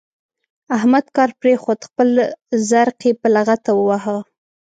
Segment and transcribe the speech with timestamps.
[0.77, 2.09] احمد کار پرېښود؛ خپل
[2.69, 4.17] زرق يې په لغته وواهه.